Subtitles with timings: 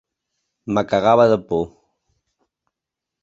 [0.77, 1.61] Me cagava de por.